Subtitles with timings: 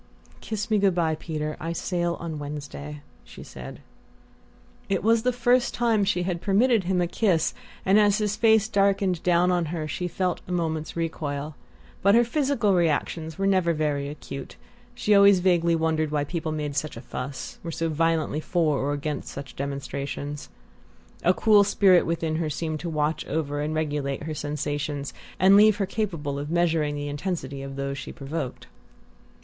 [0.39, 3.81] "Kiss me good bye, Peter; I sail on Wednesday," she said.
[4.89, 7.53] It was the first time she had permitted him a kiss,
[7.85, 11.53] and as his face darkened down on her she felt a moment's recoil.
[12.01, 14.55] But her physical reactions were never very acute:
[14.95, 18.93] she always vaguely wondered why people made "such a fuss," were so violently for or
[18.93, 20.49] against such demonstrations.
[21.21, 25.75] A cool spirit within her seemed to watch over and regulate her sensations, and leave
[25.75, 28.65] her capable of measuring the intensity of those she provoked.